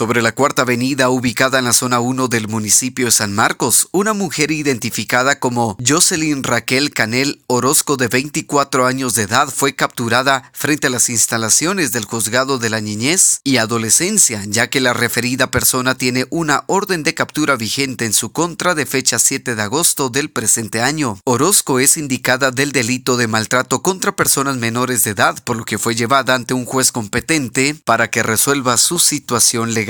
Sobre 0.00 0.22
la 0.22 0.32
cuarta 0.32 0.62
avenida 0.62 1.10
ubicada 1.10 1.58
en 1.58 1.66
la 1.66 1.74
zona 1.74 2.00
1 2.00 2.28
del 2.28 2.48
municipio 2.48 3.04
de 3.04 3.12
San 3.12 3.34
Marcos, 3.34 3.86
una 3.92 4.14
mujer 4.14 4.50
identificada 4.50 5.38
como 5.38 5.76
Jocelyn 5.86 6.42
Raquel 6.42 6.90
Canel 6.90 7.42
Orozco 7.48 7.98
de 7.98 8.08
24 8.08 8.86
años 8.86 9.14
de 9.14 9.24
edad 9.24 9.50
fue 9.54 9.74
capturada 9.74 10.50
frente 10.54 10.86
a 10.86 10.90
las 10.90 11.10
instalaciones 11.10 11.92
del 11.92 12.06
juzgado 12.06 12.56
de 12.56 12.70
la 12.70 12.80
niñez 12.80 13.42
y 13.44 13.58
adolescencia, 13.58 14.42
ya 14.46 14.70
que 14.70 14.80
la 14.80 14.94
referida 14.94 15.50
persona 15.50 15.94
tiene 15.94 16.26
una 16.30 16.64
orden 16.66 17.02
de 17.02 17.12
captura 17.12 17.56
vigente 17.56 18.06
en 18.06 18.14
su 18.14 18.32
contra 18.32 18.74
de 18.74 18.86
fecha 18.86 19.18
7 19.18 19.54
de 19.54 19.60
agosto 19.60 20.08
del 20.08 20.30
presente 20.30 20.80
año. 20.80 21.18
Orozco 21.24 21.78
es 21.78 21.98
indicada 21.98 22.50
del 22.50 22.72
delito 22.72 23.18
de 23.18 23.26
maltrato 23.26 23.82
contra 23.82 24.16
personas 24.16 24.56
menores 24.56 25.04
de 25.04 25.10
edad, 25.10 25.44
por 25.44 25.58
lo 25.58 25.66
que 25.66 25.76
fue 25.76 25.94
llevada 25.94 26.34
ante 26.34 26.54
un 26.54 26.64
juez 26.64 26.90
competente 26.90 27.74
para 27.84 28.08
que 28.08 28.22
resuelva 28.22 28.78
su 28.78 28.98
situación 28.98 29.74
legal 29.74 29.89